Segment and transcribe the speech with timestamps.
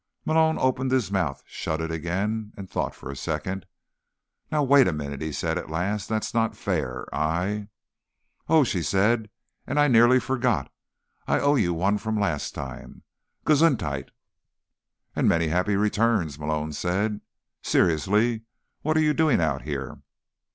[0.25, 3.67] Malone opened his mouth, shut it again, and thought for a second.
[4.51, 6.09] "Now, wait a minute," he said at last.
[6.09, 7.05] "That's not fair.
[7.13, 7.67] I—"
[8.49, 9.29] "Oh," she said.
[9.67, 10.71] "And I nearly forgot.
[11.27, 13.03] I owe you one from last time:
[13.45, 14.09] gesundheit."
[15.15, 17.21] "And many happy returns," Malone said.
[17.61, 18.41] "Seriously,
[18.81, 19.99] what are you doing out here?"